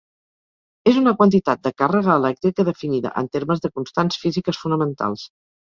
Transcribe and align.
És 0.91 0.95
una 1.01 1.13
quantitat 1.19 1.61
de 1.67 1.73
càrrega 1.83 2.17
elèctrica 2.23 2.67
definida 2.71 3.13
en 3.23 3.31
termes 3.39 3.65
de 3.67 3.73
constants 3.79 4.21
físiques 4.25 4.65
fonamentals. 4.67 5.31